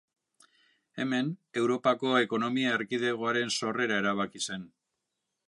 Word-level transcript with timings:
Hemen 1.03 1.29
Europako 1.63 2.15
Ekonomia 2.21 2.73
Erkidegoaren 2.79 3.55
sorrera 3.61 4.01
erabaki 4.07 4.45
zen. 4.51 4.67